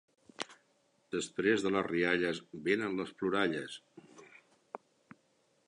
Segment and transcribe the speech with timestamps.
[1.15, 3.79] Després de les rialles venen les ploralles.